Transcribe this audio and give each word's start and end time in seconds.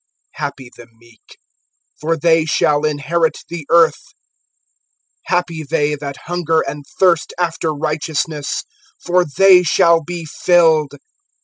(5)Happy 0.39 0.69
the 0.75 0.87
meek; 0.97 1.37
for 1.99 2.17
they 2.17 2.43
shall 2.43 2.85
inherit 2.87 3.37
the 3.49 3.67
earth[5:5]. 3.69 3.93
(6)Happy 5.29 5.67
they 5.67 5.93
that 5.93 6.17
hunger 6.25 6.61
and 6.61 6.83
thirst 6.97 7.33
after 7.37 7.71
righteousness; 7.71 8.63
for 8.99 9.23
they 9.37 9.61
shall 9.61 10.01
be 10.01 10.25
filled. 10.25 10.93